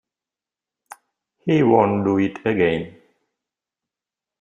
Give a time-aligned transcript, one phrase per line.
[1.45, 2.99] He won't do it again.